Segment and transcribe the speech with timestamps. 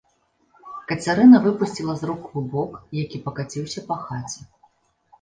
[0.91, 2.71] Кацярына выпусціла з рук клубок,
[3.05, 4.41] які пакаціўся па хаце.